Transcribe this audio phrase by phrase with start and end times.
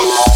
[0.00, 0.29] Thank you.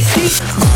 [0.00, 0.67] City.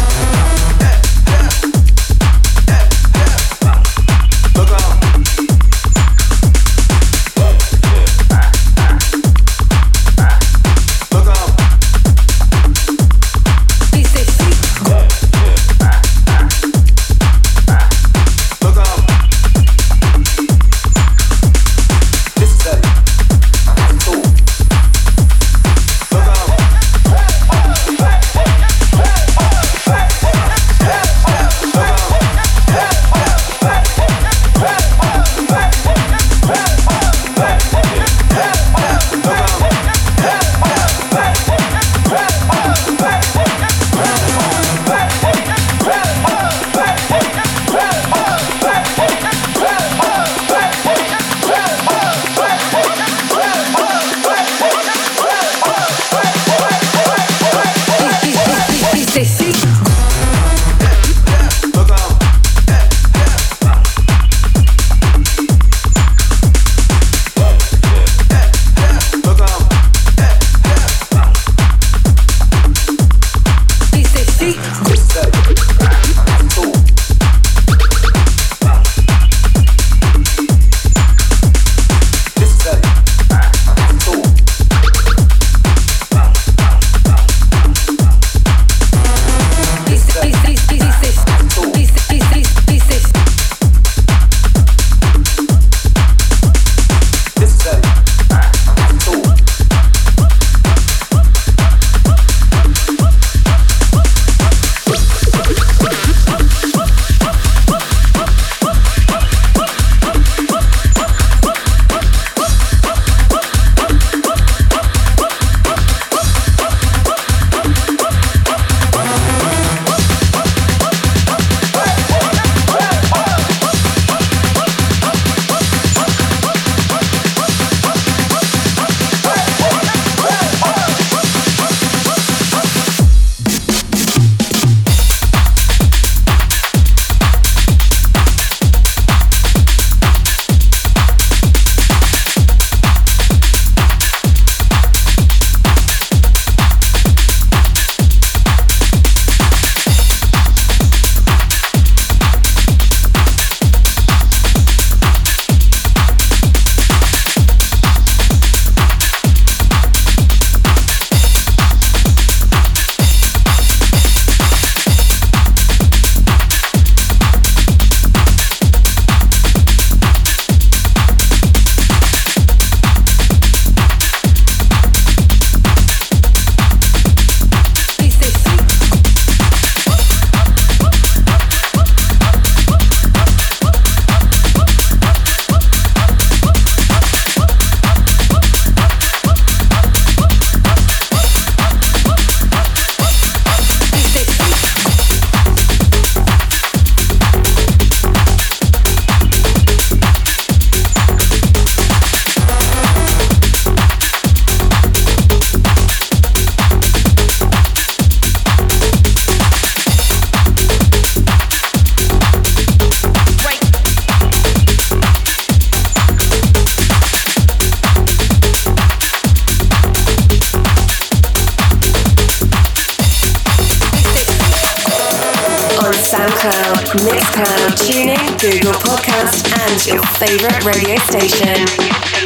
[228.43, 232.22] Google Podcast, and your favorite radio station.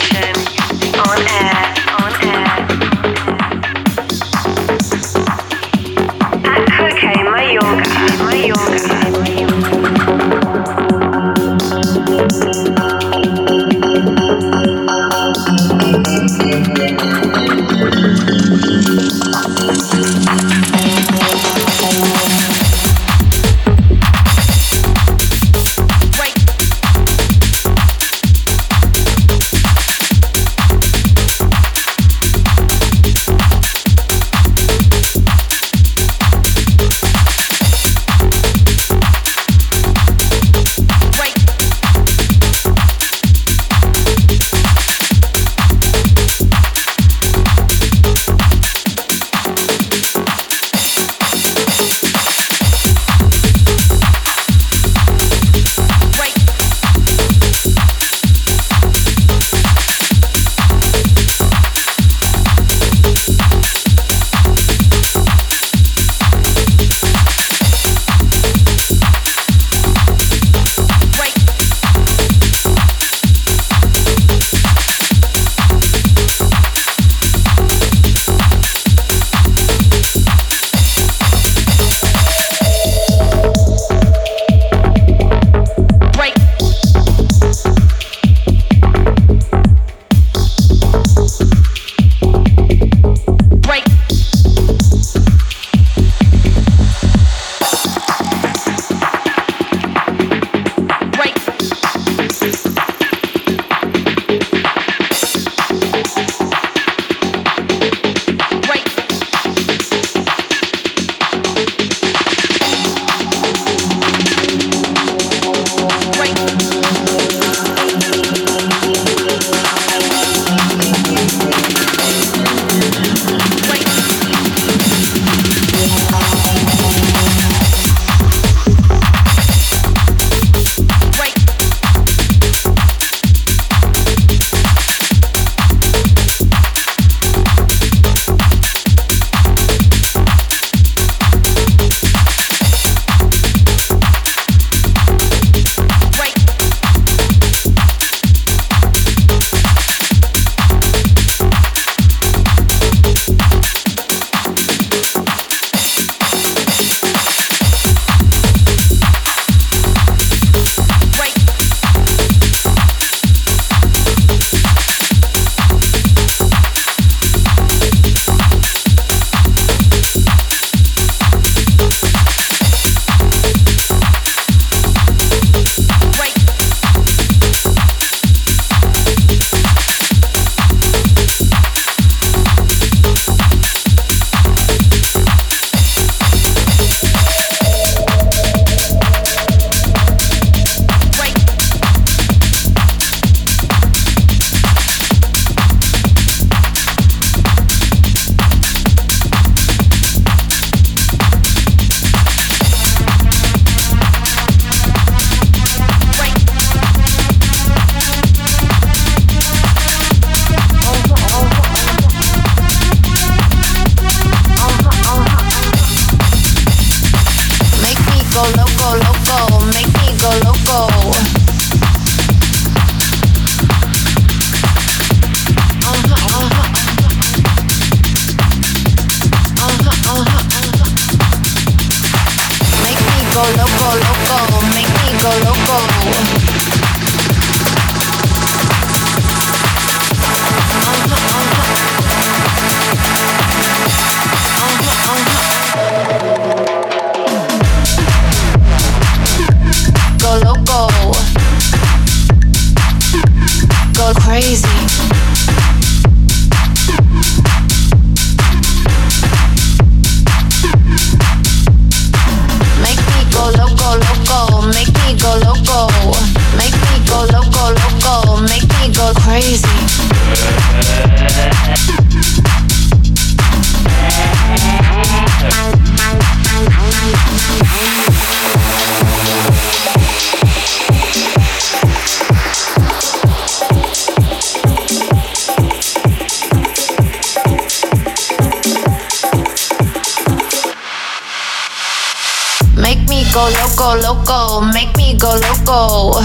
[293.36, 296.22] Go loco, loco, make me go loco.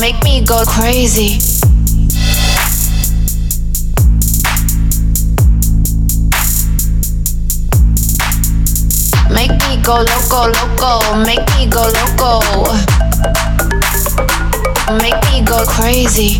[0.00, 1.38] Make me go crazy.
[9.30, 12.40] Make me go loco, loco, make me go loco.
[15.02, 16.38] Make me go crazy.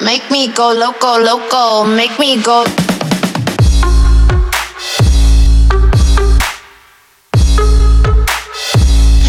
[0.00, 2.64] Make me go loco, loco, make me go.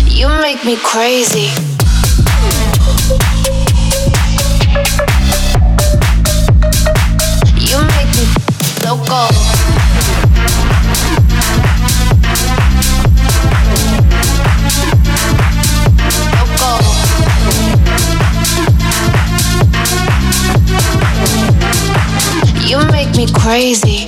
[0.10, 1.50] You make me crazy.
[7.60, 8.26] You make me
[8.84, 9.45] loco.
[23.46, 24.08] Crazy.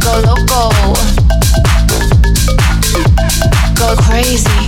[0.00, 0.72] Go loco.
[3.76, 4.67] Go crazy.